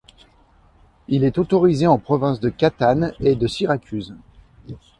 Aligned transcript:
Il 1.09 1.23
est 1.23 1.37
autorisé 1.37 1.85
en 1.85 1.99
province 1.99 2.39
de 2.39 2.49
Catane 2.49 3.13
et 3.19 3.35
de 3.35 3.45
Syracuse. 3.45 4.15